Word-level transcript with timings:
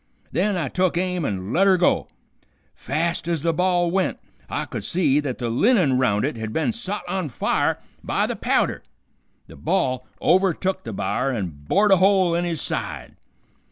Then 0.31 0.57
I 0.57 0.67
took 0.67 0.97
aim 0.97 1.23
an' 1.25 1.53
let 1.53 1.67
her 1.67 1.77
go. 1.77 2.07
Fast 2.73 3.27
ez 3.27 3.43
the 3.43 3.53
ball 3.53 3.91
went, 3.91 4.17
I 4.49 4.65
could 4.65 4.83
see 4.83 5.19
that 5.19 5.37
the 5.37 5.47
linen 5.51 5.99
round 5.99 6.25
it 6.25 6.37
had 6.37 6.51
been 6.51 6.71
sot 6.71 7.03
on 7.07 7.29
fire 7.29 7.79
by 8.03 8.25
the 8.25 8.35
powder. 8.35 8.81
The 9.45 9.57
ball 9.57 10.07
overtook 10.19 10.85
the 10.85 10.91
b'ar 10.91 11.29
and 11.29 11.67
bored 11.67 11.91
a 11.91 11.97
hole 11.97 12.33
in 12.33 12.45
his 12.45 12.63
side. 12.63 13.15